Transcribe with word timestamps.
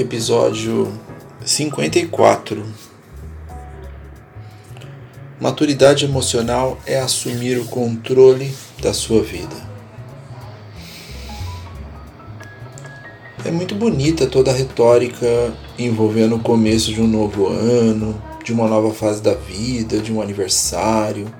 Episódio 0.00 0.90
54 1.44 2.64
Maturidade 5.38 6.06
emocional 6.06 6.78
é 6.86 6.98
assumir 6.98 7.58
o 7.58 7.66
controle 7.66 8.50
da 8.80 8.94
sua 8.94 9.22
vida. 9.22 9.54
É 13.44 13.50
muito 13.50 13.74
bonita 13.74 14.26
toda 14.26 14.50
a 14.50 14.54
retórica 14.54 15.52
envolvendo 15.78 16.36
o 16.36 16.40
começo 16.40 16.94
de 16.94 17.02
um 17.02 17.06
novo 17.06 17.48
ano, 17.48 18.20
de 18.42 18.54
uma 18.54 18.66
nova 18.66 18.94
fase 18.94 19.20
da 19.20 19.34
vida, 19.34 19.98
de 19.98 20.10
um 20.10 20.22
aniversário, 20.22 21.30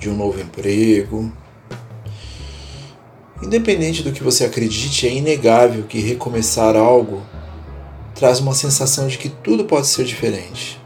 de 0.00 0.10
um 0.10 0.16
novo 0.16 0.40
emprego. 0.40 1.32
Independente 3.40 4.02
do 4.02 4.10
que 4.10 4.24
você 4.24 4.44
acredite, 4.44 5.06
é 5.06 5.12
inegável 5.12 5.84
que 5.84 6.00
recomeçar 6.00 6.74
algo 6.74 7.22
traz 8.18 8.40
uma 8.40 8.52
sensação 8.52 9.06
de 9.06 9.16
que 9.16 9.28
tudo 9.28 9.64
pode 9.64 9.86
ser 9.86 10.04
diferente. 10.04 10.80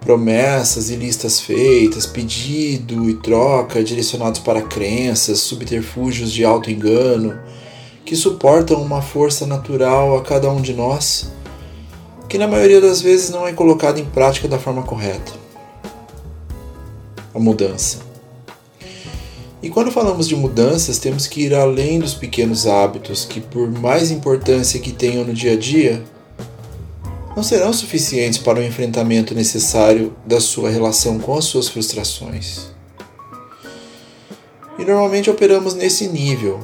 Promessas 0.00 0.90
e 0.90 0.96
listas 0.96 1.40
feitas, 1.40 2.04
pedido 2.04 3.08
e 3.08 3.14
troca 3.14 3.82
direcionados 3.82 4.40
para 4.40 4.60
crenças, 4.60 5.38
subterfúgios 5.40 6.32
de 6.32 6.44
auto-engano 6.44 7.38
que 8.04 8.14
suportam 8.14 8.82
uma 8.82 9.00
força 9.00 9.46
natural 9.46 10.16
a 10.16 10.22
cada 10.22 10.50
um 10.50 10.60
de 10.60 10.74
nós, 10.74 11.32
que 12.28 12.36
na 12.36 12.46
maioria 12.46 12.80
das 12.80 13.00
vezes 13.00 13.30
não 13.30 13.46
é 13.46 13.52
colocada 13.52 13.98
em 13.98 14.04
prática 14.04 14.46
da 14.46 14.58
forma 14.58 14.82
correta. 14.82 15.32
A 17.32 17.38
mudança. 17.38 18.13
E 19.64 19.70
quando 19.70 19.90
falamos 19.90 20.28
de 20.28 20.36
mudanças, 20.36 20.98
temos 20.98 21.26
que 21.26 21.40
ir 21.40 21.54
além 21.54 21.98
dos 21.98 22.12
pequenos 22.12 22.66
hábitos 22.66 23.24
que, 23.24 23.40
por 23.40 23.66
mais 23.70 24.10
importância 24.10 24.78
que 24.78 24.92
tenham 24.92 25.24
no 25.24 25.32
dia 25.32 25.54
a 25.54 25.56
dia, 25.56 26.04
não 27.34 27.42
serão 27.42 27.72
suficientes 27.72 28.38
para 28.38 28.58
o 28.58 28.62
enfrentamento 28.62 29.34
necessário 29.34 30.14
da 30.26 30.38
sua 30.38 30.68
relação 30.68 31.18
com 31.18 31.34
as 31.34 31.46
suas 31.46 31.66
frustrações. 31.66 32.66
E 34.78 34.84
normalmente 34.84 35.30
operamos 35.30 35.72
nesse 35.72 36.08
nível, 36.08 36.60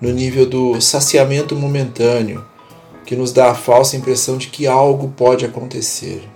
no 0.00 0.10
nível 0.10 0.44
do 0.46 0.80
saciamento 0.80 1.54
momentâneo, 1.54 2.44
que 3.06 3.14
nos 3.14 3.32
dá 3.32 3.52
a 3.52 3.54
falsa 3.54 3.96
impressão 3.96 4.36
de 4.36 4.48
que 4.48 4.66
algo 4.66 5.14
pode 5.16 5.44
acontecer. 5.44 6.28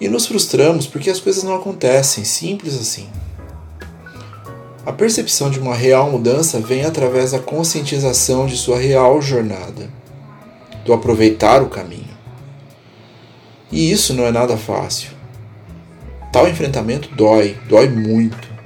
E 0.00 0.08
nos 0.08 0.26
frustramos 0.26 0.86
porque 0.86 1.10
as 1.10 1.20
coisas 1.20 1.42
não 1.42 1.54
acontecem, 1.54 2.24
simples 2.24 2.80
assim. 2.80 3.10
A 4.86 4.92
percepção 4.92 5.50
de 5.50 5.58
uma 5.58 5.74
real 5.74 6.10
mudança 6.10 6.60
vem 6.60 6.84
através 6.84 7.32
da 7.32 7.38
conscientização 7.38 8.46
de 8.46 8.56
sua 8.56 8.78
real 8.78 9.20
jornada, 9.20 9.90
do 10.84 10.92
aproveitar 10.92 11.62
o 11.62 11.68
caminho. 11.68 12.16
E 13.70 13.90
isso 13.90 14.14
não 14.14 14.24
é 14.24 14.30
nada 14.30 14.56
fácil. 14.56 15.10
Tal 16.32 16.48
enfrentamento 16.48 17.14
dói, 17.14 17.58
dói 17.68 17.88
muito 17.88 18.56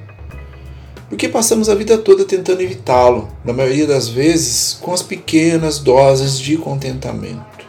porque 1.11 1.29
passamos 1.29 1.69
a 1.69 1.75
vida 1.75 1.99
toda 1.99 2.25
tentando 2.25 2.63
evitá-lo, 2.63 3.29
na 3.45 3.53
maioria 3.53 3.85
das 3.85 4.09
vezes 4.09 4.79
com 4.81 4.95
as 4.95 5.03
pequenas 5.03 5.81
doses 5.81 6.39
de 6.39 6.57
contentamento. 6.57 7.60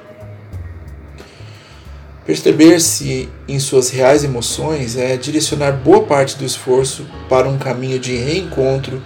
Perceber-se 2.26 3.30
em 3.48 3.60
suas 3.60 3.90
reais 3.90 4.24
emoções 4.24 4.96
é 4.96 5.18
direcionar 5.18 5.72
boa 5.72 6.04
parte 6.04 6.38
do 6.38 6.46
esforço 6.46 7.06
para 7.28 7.50
um 7.50 7.58
caminho 7.58 8.00
de 8.00 8.16
reencontro 8.16 9.02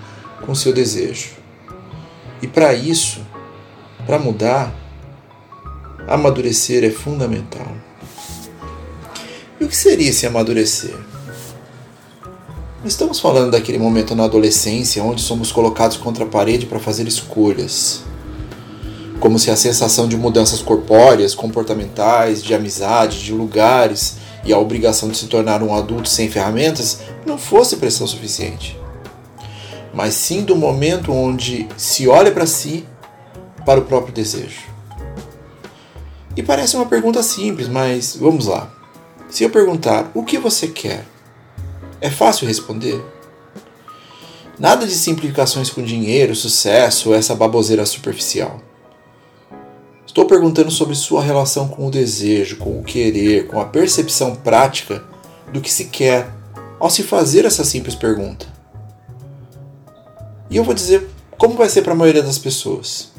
com 0.45 0.53
seu 0.53 0.73
desejo. 0.73 1.29
E 2.41 2.47
para 2.47 2.73
isso, 2.73 3.21
para 4.05 4.19
mudar, 4.19 4.73
amadurecer 6.07 6.83
é 6.83 6.89
fundamental. 6.89 7.71
E 9.59 9.63
o 9.63 9.67
que 9.67 9.77
seria 9.77 10.09
esse 10.09 10.27
amadurecer? 10.27 10.95
estamos 12.87 13.19
falando 13.19 13.51
daquele 13.51 13.79
momento 13.79 14.15
na 14.15 14.25
adolescência 14.25 15.03
onde 15.03 15.21
somos 15.21 15.51
colocados 15.51 15.97
contra 15.97 16.23
a 16.23 16.27
parede 16.27 16.67
para 16.67 16.79
fazer 16.79 17.07
escolhas. 17.07 18.03
Como 19.25 19.39
se 19.39 19.49
a 19.49 19.55
sensação 19.55 20.07
de 20.07 20.15
mudanças 20.15 20.61
corpóreas, 20.61 21.33
comportamentais, 21.33 22.43
de 22.43 22.53
amizade, 22.53 23.23
de 23.23 23.33
lugares 23.33 24.17
e 24.43 24.53
a 24.53 24.59
obrigação 24.59 25.09
de 25.09 25.17
se 25.17 25.25
tornar 25.25 25.63
um 25.63 25.73
adulto 25.73 26.07
sem 26.07 26.29
ferramentas 26.29 26.99
não 27.25 27.35
fosse 27.35 27.77
pressão 27.77 28.05
suficiente. 28.05 28.79
Mas 29.91 30.13
sim 30.13 30.43
do 30.43 30.55
momento 30.55 31.11
onde 31.11 31.67
se 31.75 32.07
olha 32.07 32.31
para 32.31 32.45
si, 32.45 32.85
para 33.65 33.79
o 33.79 33.85
próprio 33.85 34.13
desejo. 34.13 34.61
E 36.37 36.43
parece 36.43 36.75
uma 36.75 36.85
pergunta 36.85 37.23
simples, 37.23 37.67
mas 37.67 38.15
vamos 38.15 38.45
lá. 38.45 38.71
Se 39.27 39.43
eu 39.43 39.49
perguntar 39.49 40.11
o 40.13 40.23
que 40.23 40.37
você 40.37 40.67
quer, 40.67 41.03
é 41.99 42.11
fácil 42.11 42.45
responder? 42.45 43.03
Nada 44.59 44.85
de 44.85 44.93
simplificações 44.93 45.71
com 45.71 45.81
dinheiro, 45.81 46.35
sucesso 46.35 47.11
essa 47.11 47.33
baboseira 47.33 47.87
superficial. 47.87 48.61
Estou 50.15 50.25
perguntando 50.25 50.71
sobre 50.71 50.95
sua 50.95 51.21
relação 51.21 51.67
com 51.67 51.87
o 51.87 51.91
desejo, 51.91 52.55
com 52.55 52.79
o 52.79 52.83
querer, 52.85 53.47
com 53.47 53.59
a 53.59 53.65
percepção 53.65 54.33
prática 54.33 55.03
do 55.51 55.59
que 55.59 55.69
se 55.69 55.87
quer 55.87 56.31
ao 56.79 56.89
se 56.89 57.03
fazer 57.03 57.43
essa 57.43 57.65
simples 57.65 57.95
pergunta. 57.95 58.47
E 60.49 60.55
eu 60.55 60.63
vou 60.63 60.73
dizer 60.73 61.05
como 61.37 61.55
vai 61.55 61.67
ser 61.67 61.81
para 61.81 61.91
a 61.91 61.97
maioria 61.97 62.23
das 62.23 62.37
pessoas. 62.37 63.11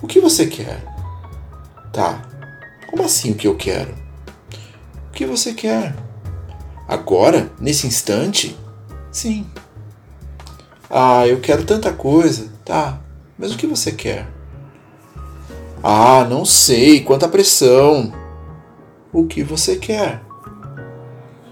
O 0.00 0.06
que 0.06 0.20
você 0.20 0.46
quer? 0.46 0.84
Tá. 1.92 2.22
Como 2.88 3.02
assim 3.02 3.32
o 3.32 3.34
que 3.34 3.48
eu 3.48 3.56
quero? 3.56 3.92
O 5.08 5.12
que 5.14 5.26
você 5.26 5.52
quer? 5.52 5.96
Agora? 6.86 7.50
Nesse 7.58 7.88
instante? 7.88 8.56
Sim. 9.10 9.48
Ah, 10.88 11.26
eu 11.26 11.40
quero 11.40 11.64
tanta 11.64 11.92
coisa. 11.92 12.52
Tá, 12.64 13.00
mas 13.36 13.52
o 13.52 13.56
que 13.56 13.66
você 13.66 13.90
quer? 13.90 14.33
Ah, 15.86 16.24
não 16.24 16.46
sei, 16.46 17.02
quanta 17.02 17.28
pressão. 17.28 18.10
O 19.12 19.26
que 19.26 19.42
você 19.42 19.76
quer? 19.76 20.22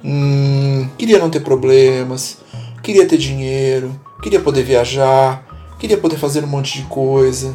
Hum, 0.02 0.88
queria 0.96 1.18
não 1.18 1.28
ter 1.28 1.40
problemas, 1.40 2.38
queria 2.82 3.06
ter 3.06 3.18
dinheiro, 3.18 3.92
queria 4.22 4.40
poder 4.40 4.62
viajar, 4.62 5.46
queria 5.78 5.98
poder 5.98 6.16
fazer 6.16 6.42
um 6.44 6.46
monte 6.46 6.78
de 6.78 6.84
coisa. 6.84 7.54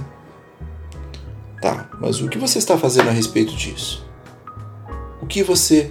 Tá, 1.59 1.89
mas 1.99 2.21
o 2.21 2.29
que 2.29 2.37
você 2.37 2.59
está 2.59 2.77
fazendo 2.77 3.09
a 3.09 3.11
respeito 3.11 3.55
disso? 3.55 4.05
O 5.19 5.25
que 5.25 5.41
você 5.41 5.89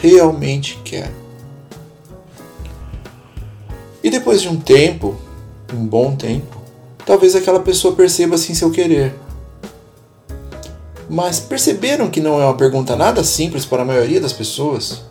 realmente 0.00 0.80
quer? 0.82 1.12
E 4.02 4.08
depois 4.08 4.40
de 4.40 4.48
um 4.48 4.58
tempo, 4.58 5.14
um 5.74 5.86
bom 5.86 6.16
tempo, 6.16 6.56
talvez 7.04 7.36
aquela 7.36 7.60
pessoa 7.60 7.94
perceba 7.94 8.36
assim 8.36 8.54
seu 8.54 8.70
querer. 8.70 9.14
Mas 11.12 11.38
perceberam 11.38 12.08
que 12.08 12.22
não 12.22 12.40
é 12.40 12.44
uma 12.46 12.56
pergunta 12.56 12.96
nada 12.96 13.22
simples 13.22 13.66
para 13.66 13.82
a 13.82 13.84
maioria 13.84 14.18
das 14.18 14.32
pessoas? 14.32 15.02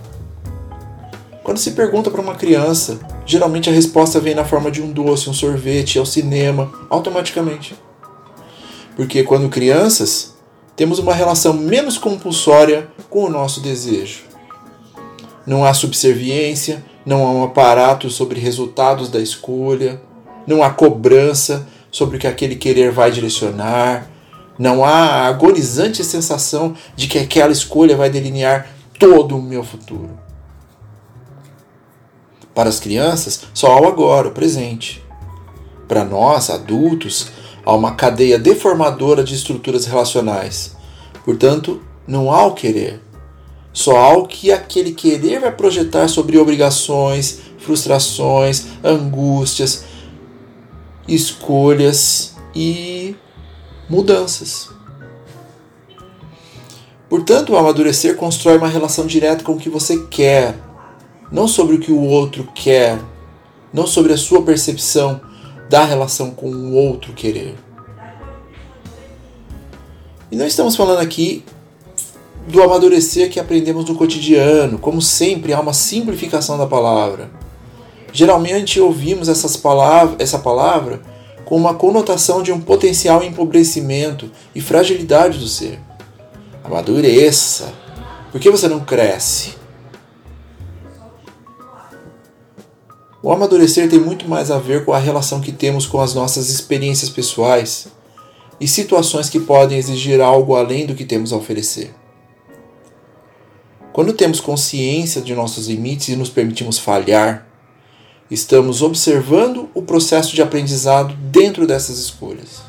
Quando 1.44 1.60
se 1.60 1.74
pergunta 1.74 2.10
para 2.10 2.22
uma 2.22 2.34
criança, 2.34 3.00
geralmente 3.24 3.70
a 3.70 3.72
resposta 3.72 4.20
vem 4.20 4.34
na 4.34 4.44
forma 4.44 4.72
de 4.72 4.82
um 4.82 4.92
doce, 4.92 5.30
um 5.30 5.34
sorvete, 5.34 6.00
ao 6.00 6.06
cinema, 6.08 6.72
automaticamente. 6.90 7.76
Porque 8.96 9.22
quando 9.22 9.48
crianças, 9.48 10.34
temos 10.76 10.98
uma 10.98 11.14
relação 11.14 11.54
menos 11.54 12.00
compulsória 12.00 12.88
com 13.08 13.26
o 13.26 13.30
nosso 13.30 13.62
desejo. 13.62 14.24
Não 15.46 15.64
há 15.64 15.72
subserviência, 15.72 16.84
não 17.06 17.28
há 17.28 17.32
um 17.32 17.44
aparato 17.44 18.10
sobre 18.10 18.40
resultados 18.40 19.08
da 19.08 19.20
escolha, 19.20 20.02
não 20.48 20.64
há 20.64 20.72
cobrança 20.72 21.68
sobre 21.92 22.18
o 22.18 22.20
que 22.20 22.26
aquele 22.26 22.56
querer 22.56 22.92
vai 22.92 23.12
direcionar, 23.12 24.11
não 24.62 24.86
há 24.86 24.92
a 24.92 25.26
agonizante 25.26 26.04
sensação 26.04 26.76
de 26.96 27.08
que 27.08 27.18
aquela 27.18 27.52
escolha 27.52 27.98
vai 27.98 28.12
delinear 28.12 28.68
todo 29.00 29.36
o 29.36 29.42
meu 29.42 29.64
futuro. 29.64 30.12
Para 32.54 32.70
as 32.70 32.80
crianças, 32.80 33.42
só 33.56 33.72
há 33.72 33.82
o 33.82 33.88
agora, 33.88 34.28
o 34.28 34.32
presente. 34.32 35.04
para 35.88 36.06
nós, 36.06 36.52
adultos, 36.52 37.30
há 37.66 37.74
uma 37.74 37.96
cadeia 37.96 38.38
deformadora 38.38 39.24
de 39.24 39.34
estruturas 39.34 39.88
relacionais. 39.88 40.76
Portanto, 41.26 41.82
não 42.06 42.32
há 42.32 42.46
o 42.46 42.54
querer. 42.54 43.02
Só 43.74 43.98
há 43.98 44.16
o 44.16 44.28
que 44.28 44.52
aquele 44.52 44.92
querer 44.92 45.40
vai 45.40 45.52
projetar 45.52 46.08
sobre 46.08 46.38
obrigações, 46.38 47.40
frustrações, 47.58 48.68
angústias, 48.84 49.86
escolhas 51.08 52.36
e 52.54 53.16
mudanças. 53.92 54.70
Portanto, 57.10 57.52
o 57.52 57.58
amadurecer 57.58 58.16
constrói 58.16 58.58
uma 58.58 58.70
relação 58.70 59.06
direta 59.06 59.44
com 59.44 59.52
o 59.52 59.58
que 59.58 59.70
você 59.70 60.06
quer, 60.10 60.58
não 61.30 61.46
sobre 61.46 61.76
o 61.76 61.80
que 61.80 61.92
o 61.92 62.00
outro 62.00 62.48
quer, 62.56 62.98
não 63.74 63.86
sobre 63.86 64.14
a 64.14 64.18
sua 64.18 64.42
percepção 64.44 65.20
da 65.70 65.84
relação 65.84 66.32
com 66.32 66.50
o 66.50 66.74
outro 66.74 67.12
querer. 67.12 67.56
E 70.32 70.38
não 70.38 70.48
estamos 70.48 70.78
falando 70.78 71.00
aqui 71.00 71.44
do 72.48 72.64
amadurecer 72.64 73.30
que 73.30 73.42
aprendemos 73.42 73.84
no 73.90 73.96
cotidiano, 73.96 74.80
como 74.80 75.02
sempre 75.02 75.52
há 75.52 75.60
uma 75.60 75.74
simplificação 75.74 76.58
da 76.58 76.66
palavra. 76.66 77.30
Geralmente 78.14 78.80
ouvimos 78.80 79.28
essas 79.28 79.58
palavras, 79.58 80.16
essa 80.18 80.40
palavra 80.40 81.02
com 81.52 81.58
uma 81.58 81.74
conotação 81.74 82.42
de 82.42 82.50
um 82.50 82.62
potencial 82.62 83.22
empobrecimento 83.22 84.32
e 84.56 84.62
fragilidade 84.62 85.38
do 85.38 85.50
ser. 85.50 85.82
Amadureça. 86.64 87.74
Por 88.32 88.40
que 88.40 88.50
você 88.50 88.70
não 88.70 88.80
cresce? 88.80 89.56
O 93.22 93.34
amadurecer 93.34 93.90
tem 93.90 94.00
muito 94.00 94.30
mais 94.30 94.50
a 94.50 94.60
ver 94.60 94.86
com 94.86 94.94
a 94.94 94.98
relação 94.98 95.42
que 95.42 95.52
temos 95.52 95.86
com 95.86 96.00
as 96.00 96.14
nossas 96.14 96.50
experiências 96.50 97.10
pessoais 97.10 97.90
e 98.58 98.66
situações 98.66 99.30
que 99.30 99.42
podem 99.42 99.78
exigir 99.78 100.22
algo 100.22 100.56
além 100.56 100.86
do 100.86 100.96
que 100.96 101.04
temos 101.04 101.34
a 101.34 101.36
oferecer. 101.36 101.94
Quando 103.92 104.14
temos 104.14 104.40
consciência 104.40 105.22
de 105.22 105.36
nossos 105.36 105.68
limites 105.68 106.08
e 106.08 106.16
nos 106.16 106.30
permitimos 106.30 106.80
falhar, 106.80 107.51
estamos 108.32 108.82
observando 108.82 109.70
o 109.74 109.82
processo 109.82 110.34
de 110.34 110.42
aprendizado 110.42 111.14
dentro 111.16 111.68
dessas 111.68 112.00
escolhas. 112.00 112.62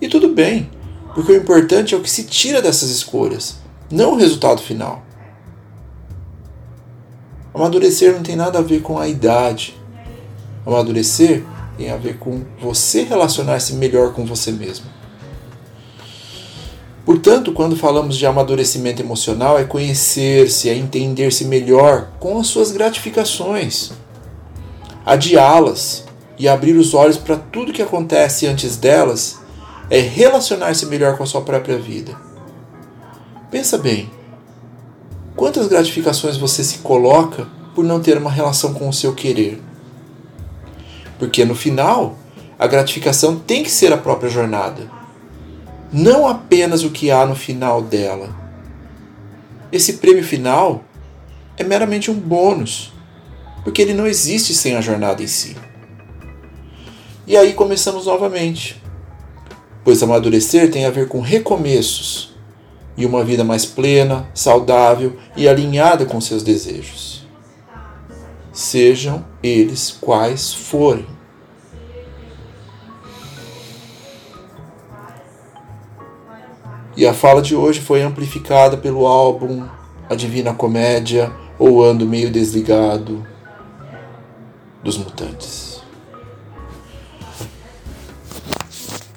E 0.00 0.08
tudo 0.08 0.30
bem, 0.30 0.70
porque 1.14 1.32
o 1.32 1.36
importante 1.36 1.94
é 1.94 1.98
o 1.98 2.00
que 2.00 2.10
se 2.10 2.24
tira 2.24 2.62
dessas 2.62 2.88
escolhas, 2.88 3.58
não 3.90 4.14
o 4.14 4.16
resultado 4.16 4.62
final. 4.62 5.04
Amadurecer 7.52 8.14
não 8.14 8.22
tem 8.22 8.36
nada 8.36 8.60
a 8.60 8.62
ver 8.62 8.80
com 8.80 8.98
a 8.98 9.06
idade. 9.06 9.76
Amadurecer 10.64 11.44
tem 11.76 11.90
a 11.90 11.96
ver 11.96 12.16
com 12.18 12.42
você 12.58 13.02
relacionar-se 13.02 13.74
melhor 13.74 14.14
com 14.14 14.24
você 14.24 14.50
mesmo. 14.50 14.86
Portanto, 17.04 17.52
quando 17.52 17.76
falamos 17.76 18.16
de 18.16 18.24
amadurecimento 18.24 19.02
emocional, 19.02 19.58
é 19.58 19.64
conhecer-se, 19.64 20.70
é 20.70 20.74
entender-se 20.74 21.44
melhor 21.44 22.08
com 22.20 22.38
as 22.38 22.46
suas 22.46 22.70
gratificações, 22.70 23.90
adiá-las 25.04 26.04
e 26.38 26.48
abrir 26.48 26.76
os 26.76 26.94
olhos 26.94 27.16
para 27.16 27.36
tudo 27.36 27.72
que 27.72 27.82
acontece 27.82 28.46
antes 28.46 28.76
delas 28.76 29.38
é 29.90 30.00
relacionar-se 30.00 30.86
melhor 30.86 31.16
com 31.16 31.22
a 31.22 31.26
sua 31.26 31.42
própria 31.42 31.78
vida. 31.78 32.16
Pensa 33.50 33.76
bem, 33.76 34.08
quantas 35.34 35.66
gratificações 35.66 36.36
você 36.36 36.62
se 36.62 36.78
coloca 36.78 37.48
por 37.74 37.84
não 37.84 38.00
ter 38.00 38.16
uma 38.16 38.30
relação 38.30 38.72
com 38.72 38.88
o 38.88 38.92
seu 38.92 39.14
querer? 39.14 39.60
Porque 41.18 41.44
no 41.44 41.54
final, 41.54 42.16
a 42.58 42.66
gratificação 42.66 43.36
tem 43.36 43.62
que 43.62 43.70
ser 43.70 43.92
a 43.92 43.98
própria 43.98 44.30
jornada, 44.30 44.90
não 45.92 46.28
apenas 46.28 46.84
o 46.84 46.90
que 46.90 47.10
há 47.10 47.26
no 47.26 47.34
final 47.34 47.82
dela. 47.82 48.30
Esse 49.72 49.94
prêmio 49.94 50.24
final 50.24 50.84
é 51.56 51.64
meramente 51.64 52.10
um 52.10 52.14
bônus, 52.14 52.92
porque 53.64 53.82
ele 53.82 53.94
não 53.94 54.06
existe 54.06 54.54
sem 54.54 54.76
a 54.76 54.80
jornada 54.80 55.22
em 55.22 55.26
si. 55.26 55.56
E 57.26 57.36
aí 57.36 57.52
começamos 57.52 58.06
novamente 58.06 58.80
pois 59.84 60.02
amadurecer 60.02 60.70
tem 60.70 60.84
a 60.84 60.90
ver 60.90 61.08
com 61.08 61.20
recomeços 61.20 62.34
e 62.96 63.06
uma 63.06 63.24
vida 63.24 63.42
mais 63.42 63.64
plena, 63.64 64.28
saudável 64.34 65.16
e 65.36 65.48
alinhada 65.48 66.04
com 66.04 66.20
seus 66.20 66.42
desejos. 66.42 67.26
Sejam 68.52 69.24
eles 69.42 69.96
quais 70.00 70.52
forem. 70.52 71.06
E 76.96 77.06
a 77.06 77.14
fala 77.14 77.40
de 77.40 77.56
hoje 77.56 77.80
foi 77.80 78.02
amplificada 78.02 78.76
pelo 78.76 79.06
álbum 79.06 79.66
A 80.08 80.14
Divina 80.14 80.52
Comédia 80.52 81.32
ou 81.58 81.82
Ando 81.82 82.04
Meio 82.04 82.30
Desligado 82.30 83.24
dos 84.82 84.96
Mutantes. 84.96 85.82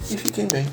e 0.09 0.17
fiquem 0.17 0.47
bem. 0.47 0.67